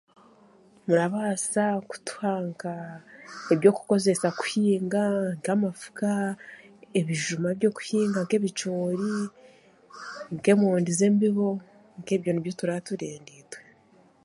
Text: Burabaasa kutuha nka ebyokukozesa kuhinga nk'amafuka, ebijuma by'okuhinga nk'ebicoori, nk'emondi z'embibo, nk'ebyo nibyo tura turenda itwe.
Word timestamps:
Burabaasa 0.85 1.63
kutuha 1.89 2.31
nka 2.49 2.75
ebyokukozesa 3.53 4.27
kuhinga 4.39 5.03
nk'amafuka, 5.37 6.09
ebijuma 6.99 7.49
by'okuhinga 7.59 8.19
nk'ebicoori, 8.23 9.13
nk'emondi 10.33 10.91
z'embibo, 10.99 11.49
nk'ebyo 11.99 12.29
nibyo 12.33 12.51
tura 12.59 12.75
turenda 12.87 13.31
itwe. 13.41 13.61